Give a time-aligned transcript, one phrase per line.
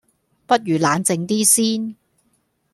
[0.47, 1.95] 不如冷靜啲先